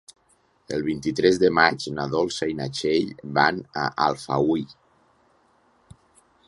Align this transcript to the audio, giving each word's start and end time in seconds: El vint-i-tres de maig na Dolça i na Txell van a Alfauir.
El 0.77 0.85
vint-i-tres 0.85 1.37
de 1.43 1.51
maig 1.57 1.85
na 1.97 2.05
Dolça 2.13 2.49
i 2.53 2.57
na 2.61 2.67
Txell 2.79 3.13
van 3.37 3.61
a 3.83 3.85
Alfauir. 4.09 4.67